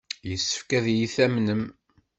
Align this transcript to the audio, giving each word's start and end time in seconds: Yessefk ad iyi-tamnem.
Yessefk 0.29 0.69
ad 0.77 0.85
iyi-tamnem. 0.89 1.63